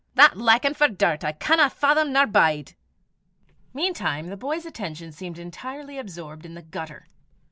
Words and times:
That 0.15 0.35
likin' 0.35 0.73
for 0.73 0.87
dirt 0.87 1.23
I 1.23 1.31
canna 1.31 1.69
fathom 1.69 2.11
nor 2.11 2.25
bide." 2.25 2.73
Meantime 3.71 4.29
the 4.29 4.35
boy's 4.35 4.65
attention 4.65 5.11
seemed 5.11 5.37
entirely 5.37 5.99
absorbed 5.99 6.43
in 6.43 6.55
the 6.55 6.63
gutter. 6.63 7.05